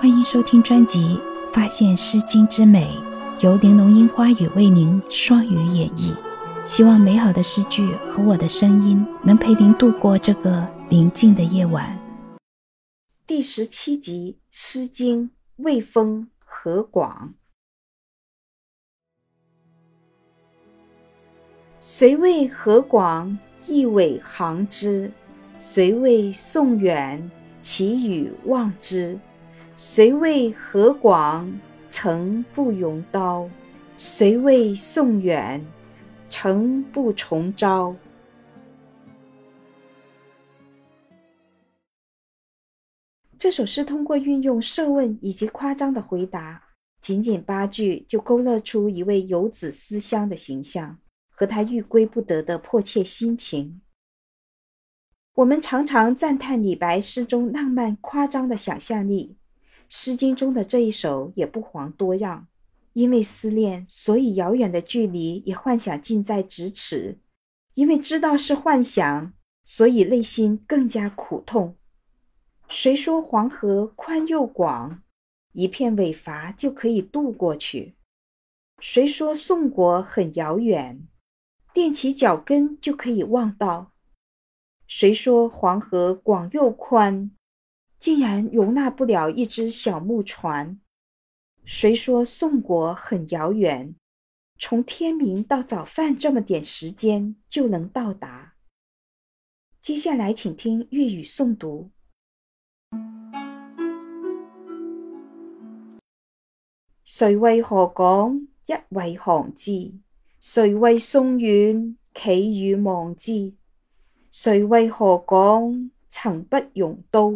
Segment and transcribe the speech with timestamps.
[0.00, 0.98] 欢迎收听专辑
[1.52, 2.86] 《发现诗经之美》，
[3.44, 6.16] 由玲珑樱花雨为您双语演绎。
[6.64, 11.98] 希望美好的诗句和我的声音能陪您度过这个宁静的夜晚。
[13.26, 17.34] 第十七集《诗经·卫风·河广》。
[21.78, 23.38] 谁谓河广？
[23.68, 25.12] 一苇航之。
[25.58, 27.30] 谁谓宋远？
[27.60, 29.20] 其羽望之。
[29.82, 31.58] 谁谓河广？
[31.88, 33.48] 曾不容刀。
[33.96, 35.64] 谁谓宋远？
[36.28, 37.96] 诚不重招。
[43.38, 46.62] 这首诗通过运用设问以及夸张的回答，
[47.00, 50.98] 仅仅八句就勾勒出一位游子思乡的形象
[51.30, 53.80] 和他欲归不得的迫切心情。
[55.36, 59.36] 我们常常赞叹李白诗中浪漫夸张的想象力，
[59.90, 62.46] 《诗经》中的这一首也不遑多让。
[62.92, 67.18] 因为思念，所以遥远的距离也幻想近在咫尺；
[67.74, 69.32] 因为知道是幻想，
[69.64, 71.76] 所以内心更加苦痛。
[72.68, 75.02] 谁说黄河宽又广，
[75.52, 77.94] 一片尾筏就可以渡过去？
[78.80, 81.06] 谁说宋国很遥远，
[81.72, 83.92] 踮起脚跟就可以望到？
[84.88, 87.30] 谁说黄河广又宽，
[88.00, 90.80] 竟然容纳不了一只小木船？
[91.66, 93.94] 谁说宋国很遥远？
[94.58, 98.54] 从天明到早饭这么点时间就能到达。
[99.82, 101.90] 接下来，请听粤语诵读：
[107.04, 109.92] 谁为河广一为航之？
[110.40, 113.52] 谁为宋远企羽望之？
[114.30, 117.30] 谁为河广曾不容刀？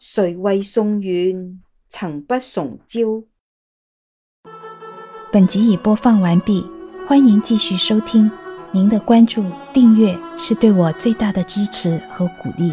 [0.00, 3.24] 谁为送远曾不送朝？
[5.32, 6.64] 本集已播放完毕，
[7.08, 8.30] 欢迎继续收听。
[8.70, 12.72] 您的关注、订阅是对我最大的支持和鼓励。